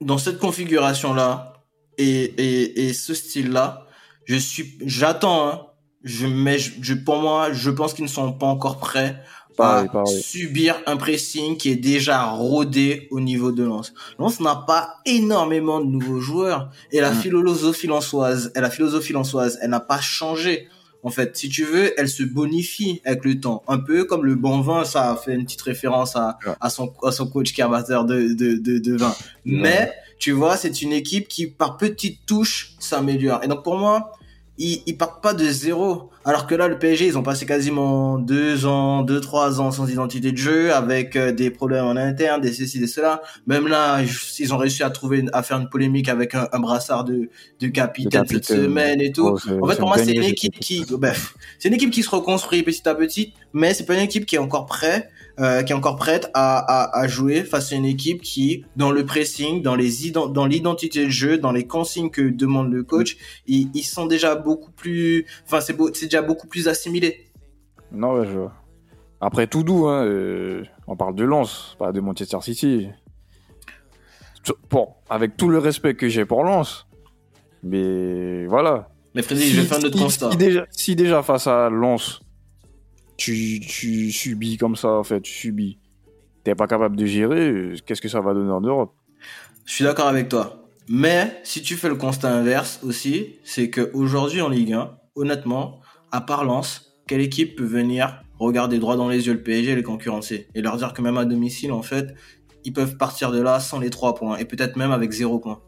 dans 0.00 0.16
cette 0.16 0.38
configuration-là, 0.38 1.54
et, 1.98 2.22
et, 2.22 2.86
et 2.86 2.92
ce 2.92 3.14
style-là, 3.14 3.87
je 4.28 4.36
suis, 4.36 4.78
j'attends, 4.84 5.48
hein. 5.48 5.62
Je, 6.04 6.26
mais 6.28 6.58
je, 6.60 6.70
je- 6.80 6.94
pour 6.94 7.16
moi, 7.16 7.52
je 7.52 7.70
pense 7.70 7.92
qu'ils 7.92 8.04
ne 8.04 8.08
sont 8.08 8.32
pas 8.32 8.46
encore 8.46 8.78
prêts 8.78 9.20
à 9.60 9.84
pareil. 9.92 10.22
subir 10.22 10.76
un 10.86 10.96
pressing 10.96 11.56
qui 11.56 11.70
est 11.70 11.76
déjà 11.76 12.24
rodé 12.26 13.08
au 13.10 13.18
niveau 13.18 13.50
de 13.50 13.64
Lens. 13.64 13.92
Lens 14.20 14.38
n'a 14.38 14.54
pas 14.54 14.94
énormément 15.04 15.80
de 15.80 15.86
nouveaux 15.86 16.20
joueurs 16.20 16.70
et 16.92 17.00
la 17.00 17.10
Mm. 17.10 17.16
philosophie 17.16 17.88
lensoise, 17.88 18.52
et 18.54 18.60
la 18.60 18.70
philosophie 18.70 19.12
lensoise, 19.12 19.58
elle 19.60 19.70
n'a 19.70 19.80
pas 19.80 20.00
changé. 20.00 20.68
En 21.02 21.10
fait, 21.10 21.36
si 21.36 21.48
tu 21.48 21.64
veux, 21.64 21.92
elle 21.98 22.08
se 22.08 22.22
bonifie 22.22 23.00
avec 23.04 23.24
le 23.24 23.40
temps. 23.40 23.64
Un 23.66 23.78
peu 23.78 24.04
comme 24.04 24.24
le 24.24 24.36
bon 24.36 24.60
vin, 24.60 24.84
ça 24.84 25.10
a 25.10 25.16
fait 25.16 25.34
une 25.34 25.44
petite 25.44 25.62
référence 25.62 26.14
à, 26.14 26.38
Ouais. 26.46 26.52
à 26.60 26.70
son, 26.70 26.92
à 27.02 27.10
son 27.10 27.26
coach 27.28 27.52
qui 27.52 27.60
est 27.60 27.64
amateur 27.64 28.04
de, 28.04 28.32
de, 28.34 28.54
de, 28.56 28.78
de 28.78 28.96
vin. 28.96 29.14
Mais, 29.44 29.92
tu 30.20 30.30
vois, 30.30 30.56
c'est 30.56 30.80
une 30.82 30.92
équipe 30.92 31.26
qui, 31.26 31.48
par 31.48 31.76
petites 31.76 32.24
touches, 32.26 32.74
s'améliore. 32.78 33.40
Et 33.42 33.48
donc, 33.48 33.64
pour 33.64 33.76
moi, 33.78 34.12
ils, 34.58 34.82
ils 34.86 34.96
partent 34.96 35.22
pas 35.22 35.34
de 35.34 35.44
zéro. 35.44 36.10
Alors 36.24 36.46
que 36.46 36.54
là, 36.54 36.68
le 36.68 36.78
PSG, 36.78 37.06
ils 37.06 37.16
ont 37.16 37.22
passé 37.22 37.46
quasiment 37.46 38.18
deux 38.18 38.66
ans, 38.66 39.02
deux, 39.02 39.20
trois 39.20 39.60
ans 39.60 39.70
sans 39.70 39.88
identité 39.88 40.32
de 40.32 40.36
jeu, 40.36 40.74
avec 40.74 41.16
euh, 41.16 41.32
des 41.32 41.50
problèmes 41.50 41.86
en 41.86 41.96
interne, 41.96 42.40
des 42.40 42.52
ceci, 42.52 42.78
des 42.78 42.86
cela. 42.86 43.22
Même 43.46 43.66
là, 43.68 44.00
ils 44.38 44.52
ont 44.52 44.58
réussi 44.58 44.82
à 44.82 44.90
trouver, 44.90 45.24
à 45.32 45.42
faire 45.42 45.58
une 45.58 45.68
polémique 45.70 46.08
avec 46.08 46.34
un, 46.34 46.48
un 46.52 46.58
brassard 46.58 47.04
de, 47.04 47.30
de 47.60 47.66
capitaine, 47.68 48.26
cette 48.26 48.44
semaine 48.44 49.00
et 49.00 49.12
tout. 49.12 49.28
oh, 49.28 49.64
En 49.64 49.68
fait, 49.68 49.76
pour 49.76 49.88
moi, 49.88 49.96
c'est 49.98 50.12
une 50.12 50.24
équipe 50.24 50.58
qui, 50.60 50.84
bref, 50.90 51.34
c'est 51.58 51.68
une 51.68 51.74
équipe 51.74 51.90
qui 51.90 52.02
se 52.02 52.10
reconstruit 52.10 52.62
petit 52.62 52.86
à 52.88 52.94
petit, 52.94 53.32
mais 53.54 53.72
c'est 53.72 53.86
pas 53.86 53.94
une 53.94 54.00
équipe 54.00 54.26
qui 54.26 54.34
est 54.34 54.38
encore 54.38 54.66
prête, 54.66 55.08
euh, 55.40 55.62
qui 55.62 55.72
est 55.72 55.76
encore 55.76 55.96
prête 55.96 56.30
à, 56.34 56.58
à, 56.58 56.98
à 57.00 57.06
jouer 57.08 57.44
face 57.44 57.72
à 57.72 57.76
une 57.76 57.84
équipe 57.84 58.22
qui, 58.22 58.64
dans 58.76 58.90
le 58.90 59.04
pressing, 59.04 59.62
dans 59.62 59.74
les 59.76 60.08
ident- 60.08 60.32
dans 60.32 60.46
l'identité 60.46 61.04
de 61.04 61.10
jeu, 61.10 61.38
dans 61.38 61.52
les 61.52 61.66
consignes 61.66 62.10
que 62.10 62.22
demande 62.22 62.72
le 62.72 62.82
coach, 62.82 63.16
ils, 63.46 63.70
ils 63.74 63.82
sont 63.82 64.06
déjà 64.06 64.34
beaucoup 64.34 64.70
plus, 64.72 65.26
enfin, 65.46 65.60
c'est 65.60 65.72
beau, 65.74 65.90
déjà 65.90 66.22
beaucoup 66.22 66.46
plus 66.48 66.68
assimilé. 66.68 67.26
Non, 67.92 68.24
je 68.24 68.38
vois. 68.38 68.52
Après, 69.20 69.46
tout 69.46 69.62
doux, 69.62 69.86
hein, 69.88 70.04
euh, 70.04 70.62
on 70.86 70.96
parle 70.96 71.14
de 71.14 71.24
Lens, 71.24 71.76
pas 71.78 71.90
de 71.92 72.00
Manchester 72.00 72.38
City. 72.40 72.88
Bon, 74.70 74.88
avec 75.10 75.36
tout 75.36 75.48
le 75.48 75.58
respect 75.58 75.94
que 75.94 76.08
j'ai 76.08 76.24
pour 76.24 76.42
Lens, 76.44 76.86
mais 77.62 78.46
voilà. 78.46 78.88
Mais 79.14 79.22
Freddy, 79.22 79.48
je 79.50 79.60
vais 79.60 79.66
faire 79.66 79.78
un 79.78 79.82
autre 79.82 79.96
si, 79.96 80.02
constat. 80.04 80.30
si 80.30 80.36
déjà, 80.36 80.66
si 80.70 80.96
déjà 80.96 81.22
face 81.22 81.46
à 81.46 81.68
Lens, 81.68 82.20
tu, 83.18 83.60
tu 83.60 84.10
subis 84.10 84.56
comme 84.56 84.76
ça, 84.76 84.88
en 84.88 85.04
fait, 85.04 85.20
tu 85.20 85.32
subis, 85.32 85.78
t'es 86.44 86.54
pas 86.54 86.66
capable 86.66 86.96
de 86.96 87.04
gérer, 87.04 87.74
qu'est-ce 87.84 88.00
que 88.00 88.08
ça 88.08 88.22
va 88.22 88.32
donner 88.32 88.52
en 88.52 88.62
Europe? 88.62 88.94
Je 89.66 89.74
suis 89.74 89.84
d'accord 89.84 90.06
avec 90.06 90.30
toi. 90.30 90.64
Mais 90.88 91.38
si 91.42 91.60
tu 91.60 91.76
fais 91.76 91.90
le 91.90 91.96
constat 91.96 92.32
inverse 92.32 92.80
aussi, 92.82 93.36
c'est 93.44 93.68
que 93.68 93.90
aujourd'hui 93.92 94.40
en 94.40 94.48
Ligue 94.48 94.72
1, 94.72 94.96
honnêtement, 95.16 95.80
à 96.12 96.22
part 96.22 96.44
Lens, 96.44 96.94
quelle 97.06 97.20
équipe 97.20 97.56
peut 97.56 97.64
venir 97.64 98.22
regarder 98.38 98.78
droit 98.78 98.96
dans 98.96 99.08
les 99.08 99.26
yeux 99.26 99.34
le 99.34 99.42
PSG 99.42 99.72
et 99.72 99.76
les 99.76 99.82
concurrencer? 99.82 100.48
Et 100.54 100.62
leur 100.62 100.76
dire 100.78 100.94
que 100.94 101.02
même 101.02 101.18
à 101.18 101.26
domicile, 101.26 101.72
en 101.72 101.82
fait, 101.82 102.14
ils 102.64 102.72
peuvent 102.72 102.96
partir 102.96 103.32
de 103.32 103.42
là 103.42 103.60
sans 103.60 103.80
les 103.80 103.90
trois 103.90 104.14
points 104.14 104.38
et 104.38 104.46
peut-être 104.46 104.76
même 104.76 104.92
avec 104.92 105.10
zéro 105.10 105.38
point. 105.38 105.60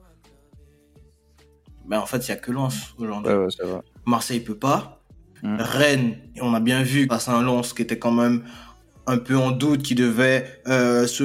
Ben 1.86 1.98
en 1.98 2.06
fait, 2.06 2.26
il 2.26 2.28
y 2.28 2.32
a 2.32 2.36
que 2.36 2.52
Lens 2.52 2.94
aujourd'hui. 2.96 3.32
Ouais, 3.32 3.46
ouais. 3.46 3.80
Marseille 4.06 4.40
peut 4.40 4.58
pas. 4.58 4.99
Mm. 5.42 5.56
Rennes, 5.58 6.16
on 6.40 6.54
a 6.54 6.60
bien 6.60 6.82
vu 6.82 7.08
à 7.10 7.42
Lens 7.42 7.72
qui 7.72 7.82
était 7.82 7.98
quand 7.98 8.12
même 8.12 8.42
un 9.06 9.18
peu 9.18 9.36
en 9.36 9.50
doute, 9.50 9.82
qui 9.82 9.94
devait 9.94 10.44
euh, 10.68 11.06
se, 11.06 11.24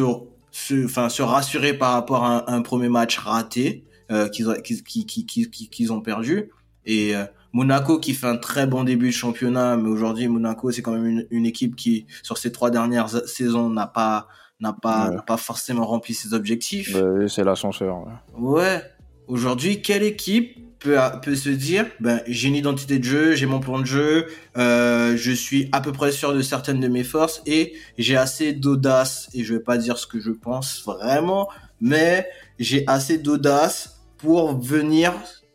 se, 0.51 0.86
enfin, 0.86 1.10
se 1.10 1.22
rassurer 1.22 1.74
par 1.74 1.93
rapport 1.93 2.24
à 2.24 2.50
un, 2.51 2.57
un 2.57 2.62
premier 2.62 2.89
match 2.89 3.17
raté 3.17 3.86
euh, 4.12 4.29
qu'ils 4.29 4.50
ont, 4.50 4.53
qu'ils, 4.62 4.84
qu'ils, 4.84 5.05
qu'ils, 5.05 5.50
qu'ils- 5.50 5.69
qu'ils 5.69 5.91
ont 5.93 6.01
perdu. 6.01 6.51
Et 6.86 7.15
euh, 7.15 7.25
Monaco 7.53 8.00
qui 8.00 8.13
fait 8.13 8.27
un 8.27 8.38
très 8.38 8.67
bon 8.67 8.84
début 8.84 9.07
de 9.07 9.12
championnat, 9.13 9.77
mais 9.77 9.89
aujourd'hui 9.89 10.27
Monaco 10.27 10.72
c'est 10.72 10.81
quand 10.81 10.91
même 10.91 11.05
une, 11.05 11.27
une 11.31 11.45
équipe 11.45 11.75
qui 11.75 12.05
sur 12.22 12.38
ces 12.38 12.51
trois 12.51 12.69
dernières 12.69 13.10
saisons 13.27 13.69
n'a 13.69 13.88
pas 13.88 14.27
n'a 14.60 14.72
pas 14.74 15.10
Ouais. 15.10 15.15
n'a 15.15 15.22
pas 15.22 15.38
forcément 15.38 15.86
rempli 15.86 16.13
ses 16.13 16.34
objectifs. 16.34 16.93
Ouais, 16.95 17.27
c'est 17.27 17.43
l'ascenseur. 17.43 17.98
ouais. 18.05 18.13
Ouais. 18.39 18.81
Aujourd'hui, 19.27 19.81
quelle 19.81 20.03
équipe 20.03 20.57
peut, 20.79 20.98
peut 21.24 21.36
se 21.36 21.50
dire, 21.50 21.86
ben, 22.00 22.22
j'ai 22.27 22.48
une 22.48 22.55
identité 22.55 23.00
de 23.00 23.03
jeu, 23.03 23.36
j'ai 23.36 23.46
mon 23.46 23.60
plan 23.60 23.79
de 23.79 23.86
jeu, 23.86 24.27
euh, 24.58 25.15
je 25.17 25.32
suis 25.32 25.70
à 25.72 25.82
peu 25.82 25.91
près 25.91 26.12
sûr 26.12 26.34
de 26.34 26.41
certaines 26.41 26.79
de 26.79 26.88
mes 26.88 27.03
forces 27.03 27.41
et 27.46 27.74
j'ai 27.98 28.17
assez 28.17 28.53
d'audace, 28.53 29.29
et 29.34 29.44
je 29.44 29.53
vais 29.53 29.60
pas 29.60 29.77
dire 29.77 29.98
ce 29.98 30.08
que 30.08 30.20
je 30.20 30.32
pense 30.32 30.84
vraiment, 30.86 31.50
mais 31.82 32.27
j'ai 32.60 32.84
assez 32.88 33.17
d'audace 33.17 34.01
pour 34.17 34.60
venir 34.60 35.13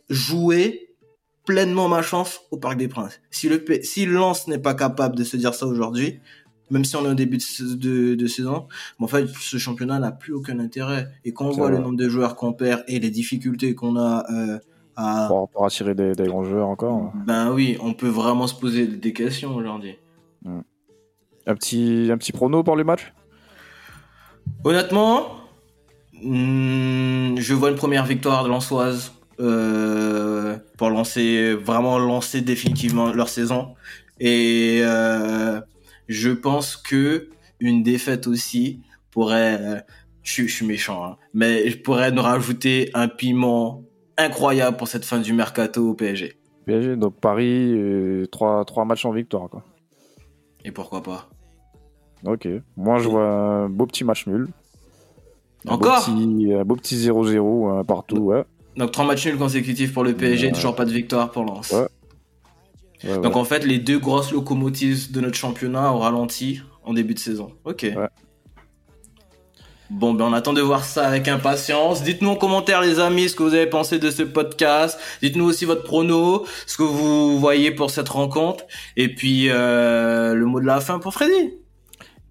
jouer 0.09 0.89
pleinement 1.45 1.89
ma 1.89 2.03
chance 2.03 2.41
au 2.51 2.59
Parc 2.59 2.77
des 2.77 2.89
Princes. 2.89 3.21
Si 3.31 3.49
le 3.49 3.65
si 3.83 4.07
Lens 4.07 4.47
n'est 4.47 4.59
pas 4.59 4.75
capable 4.75 5.17
de 5.17 5.25
se 5.25 5.37
dire 5.37 5.55
ça 5.55 5.67
aujourd'hui, 5.67 6.21
même 6.71 6.85
si 6.85 6.95
on 6.97 7.05
est 7.05 7.09
au 7.09 7.15
début 7.15 7.39
de, 7.39 7.75
de, 7.75 8.15
de 8.15 8.27
saison, 8.27 8.69
mais 8.99 9.05
en 9.05 9.09
fait, 9.09 9.27
ce 9.29 9.59
championnat 9.59 9.99
n'a 9.99 10.13
plus 10.13 10.33
aucun 10.33 10.61
intérêt. 10.61 11.09
Et 11.25 11.33
quand 11.33 11.47
on 11.47 11.51
voit 11.51 11.71
le 11.71 11.79
nombre 11.79 11.97
de 11.97 12.09
joueurs 12.09 12.37
qu'on 12.37 12.53
perd 12.53 12.85
et 12.87 13.01
les 13.01 13.11
difficultés 13.11 13.75
qu'on 13.75 13.97
a 13.97 14.25
euh, 14.31 14.59
à... 15.01 15.27
Pour, 15.29 15.49
pour 15.49 15.65
attirer 15.67 15.95
des, 15.95 16.13
des 16.15 16.27
grands 16.27 16.45
joueurs 16.45 16.69
encore. 16.69 17.13
Ben 17.27 17.51
oui, 17.53 17.77
on 17.81 17.93
peut 17.95 18.09
vraiment 18.09 18.47
se 18.47 18.55
poser 18.55 18.87
des 18.87 19.13
questions 19.13 19.55
aujourd'hui. 19.57 19.97
Un 20.45 21.55
petit, 21.55 22.09
un 22.13 22.19
petit 22.19 22.33
prono 22.33 22.63
pour 22.63 22.77
les 22.77 22.85
matchs 22.85 23.13
Honnêtement, 24.65 25.27
hmm, 26.23 27.37
je 27.39 27.55
vois 27.55 27.71
une 27.71 27.77
première 27.77 28.05
victoire 28.07 28.45
de 28.45 28.49
Lançoise 28.49 29.13
euh, 29.41 30.57
pour 30.77 30.91
lancer 30.91 31.55
vraiment 31.55 31.99
lancer 31.99 32.41
définitivement 32.43 33.13
leur 33.13 33.29
saison. 33.29 33.75
Et 34.19 34.81
euh, 34.83 35.61
je 36.09 36.31
pense 36.31 36.77
que 36.77 37.31
une 37.59 37.83
défaite 37.83 38.27
aussi 38.27 38.81
pourrait, 39.11 39.59
euh, 39.61 39.81
je, 40.23 40.33
suis- 40.33 40.49
je 40.49 40.55
suis 40.57 40.67
méchant, 40.67 41.05
hein, 41.05 41.17
mais 41.33 41.71
je 41.71 41.79
pourrais 41.79 42.11
nous 42.13 42.23
rajouter 42.23 42.91
un 42.95 43.09
piment 43.09 43.83
incroyable 44.25 44.77
pour 44.77 44.89
cette 44.89 45.05
fin 45.05 45.19
du 45.19 45.33
mercato 45.33 45.91
au 45.91 45.95
PSG. 45.95 46.37
PSG, 46.67 46.97
donc 46.97 47.15
Paris, 47.21 47.73
euh, 47.75 48.27
trois, 48.27 48.65
trois 48.65 48.85
matchs 48.85 49.05
en 49.05 49.13
victoire. 49.13 49.49
Quoi. 49.49 49.65
Et 50.65 50.71
pourquoi 50.71 51.03
pas 51.03 51.29
Ok. 52.25 52.47
Moi, 52.77 52.99
je 52.99 53.09
vois 53.09 53.27
un 53.27 53.69
beau 53.69 53.87
petit 53.87 54.05
match 54.05 54.27
nul. 54.27 54.49
Encore 55.67 56.09
Un 56.09 56.65
beau 56.65 56.77
petit 56.77 56.97
0-0 56.97 57.69
hein, 57.71 57.85
partout, 57.85 58.17
ouais. 58.19 58.45
Donc 58.77 58.93
trois 58.93 59.05
matchs 59.05 59.27
nuls 59.27 59.37
consécutifs 59.37 59.93
pour 59.93 60.05
le 60.05 60.15
PSG, 60.15 60.47
Ouais. 60.47 60.53
toujours 60.53 60.75
pas 60.75 60.85
de 60.87 60.91
victoire 60.93 61.31
pour 61.31 61.45
Lens. 61.45 61.73
Ouais. 61.73 61.89
Ouais, 63.11 63.19
Donc 63.21 63.37
en 63.37 63.45
fait, 63.45 63.65
les 63.67 63.79
deux 63.79 63.99
grosses 63.99 64.33
locomotives 64.33 65.11
de 65.13 65.21
notre 65.21 65.37
championnat 65.37 65.93
ont 65.93 65.99
ralenti 65.99 66.61
en 66.85 66.93
début 66.95 67.15
de 67.15 67.19
saison. 67.19 67.53
Ok. 67.65 67.87
Bon, 69.91 70.15
ben 70.15 70.27
on 70.27 70.33
attend 70.33 70.53
de 70.53 70.61
voir 70.61 70.85
ça 70.85 71.09
avec 71.09 71.27
impatience. 71.27 72.05
Dites-nous 72.05 72.31
en 72.31 72.37
commentaire, 72.37 72.81
les 72.81 73.01
amis, 73.01 73.29
ce 73.29 73.35
que 73.35 73.43
vous 73.43 73.55
avez 73.55 73.67
pensé 73.67 73.99
de 73.99 74.09
ce 74.11 74.23
podcast. 74.23 74.97
Dites-nous 75.21 75.45
aussi 75.45 75.65
votre 75.65 75.83
prono, 75.83 76.47
ce 76.69 76.77
que 76.77 76.85
vous 76.85 77.41
voyez 77.41 77.73
pour 77.73 77.91
cette 77.91 78.09
rencontre. 78.09 78.65
Et 78.97 79.13
puis, 79.13 79.49
euh, 79.51 80.35
le 80.35 80.47
mot 80.47 80.61
de 80.61 80.67
la 80.67 80.81
fin 80.81 81.01
pour 81.01 81.13
Freddy. 81.13 81.55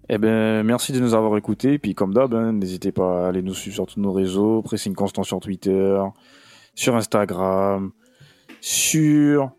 Eh 0.08 0.16
ben, 0.16 0.62
merci 0.62 0.92
de 0.92 1.00
nous 1.00 1.12
avoir 1.12 1.36
écoutés. 1.36 1.78
Puis, 1.78 1.94
comme 1.94 2.14
d'hab, 2.14 2.32
hein, 2.34 2.52
n'hésitez 2.52 2.92
pas 2.92 3.26
à 3.26 3.28
aller 3.28 3.42
nous 3.42 3.54
suivre 3.54 3.74
sur 3.74 3.86
tous 3.86 4.00
nos 4.00 4.12
réseaux. 4.12 4.62
Pressing 4.62 4.94
Constant 4.94 5.22
sur 5.22 5.38
Twitter, 5.38 6.00
sur 6.74 6.96
Instagram, 6.96 7.90
sur 8.62 9.50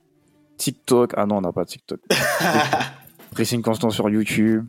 TikTok. 0.57 1.13
Ah 1.15 1.27
non, 1.27 1.37
on 1.37 1.41
n'a 1.41 1.51
pas 1.51 1.65
TikTok. 1.65 1.99
Pressing 3.31 3.61
Constant 3.61 3.91
sur 3.91 4.09
YouTube. 4.09 4.65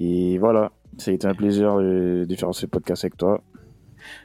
Et 0.00 0.38
voilà, 0.38 0.72
ça 0.96 1.10
a 1.10 1.14
été 1.14 1.26
un 1.26 1.34
plaisir 1.34 1.76
de 1.78 2.34
faire 2.36 2.54
ce 2.54 2.66
podcast 2.66 3.04
avec 3.04 3.16
toi. 3.16 3.40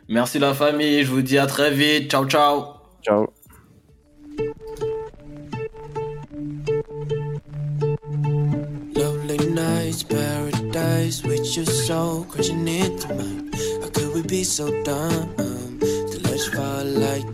Merci 0.08 0.40
la 0.40 0.54
famille, 0.54 1.04
je 1.04 1.12
vous 1.12 1.22
dis 1.22 1.38
à 1.38 1.46
très 1.46 1.72
vite. 1.72 2.10
Ciao, 2.10 2.26
ciao. 2.26 2.64
Ciao. 3.02 3.28
Lovely 8.96 9.38
nights, 9.52 10.04
paradise 10.04 11.24
with 11.24 11.56
your 11.56 11.66
soul 11.66 12.26
crashing 12.26 12.68
into 12.68 13.08
mine. 13.10 13.52
How 13.82 13.90
could 13.90 14.14
we 14.14 14.22
be 14.22 14.44
so 14.44 14.70
dumb? 14.84 15.36
To 15.80 16.20
let's 16.24 16.48
fall 16.48 16.86
like 16.86 17.33